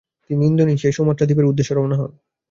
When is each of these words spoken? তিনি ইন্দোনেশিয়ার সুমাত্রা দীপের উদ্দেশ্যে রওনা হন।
তিনি 0.29 0.43
ইন্দোনেশিয়ার 0.45 0.97
সুমাত্রা 0.97 1.25
দীপের 1.27 1.49
উদ্দেশ্যে 1.51 1.73
রওনা 1.75 1.97
হন। 1.99 2.11